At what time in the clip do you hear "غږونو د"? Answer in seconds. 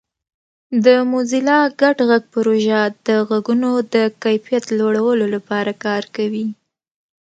3.29-3.95